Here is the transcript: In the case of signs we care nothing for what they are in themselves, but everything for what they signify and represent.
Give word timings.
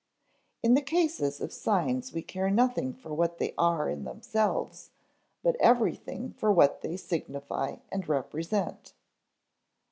In 0.63 0.73
the 0.73 0.81
case 0.81 1.19
of 1.21 1.53
signs 1.53 2.11
we 2.11 2.23
care 2.23 2.49
nothing 2.49 2.91
for 2.91 3.13
what 3.13 3.37
they 3.37 3.53
are 3.55 3.87
in 3.87 4.03
themselves, 4.03 4.89
but 5.43 5.55
everything 5.59 6.31
for 6.33 6.51
what 6.51 6.81
they 6.81 6.97
signify 6.97 7.75
and 7.91 8.09
represent. 8.09 8.95